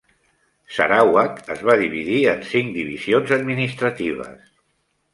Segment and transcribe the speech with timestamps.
[0.77, 4.47] Sarawak es va dividir en cinc divisions administratives.